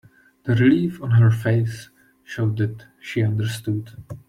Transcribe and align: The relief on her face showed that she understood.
The 0.45 0.55
relief 0.55 0.99
on 1.03 1.11
her 1.11 1.29
face 1.29 1.91
showed 2.23 2.57
that 2.57 2.85
she 2.99 3.21
understood. 3.21 3.91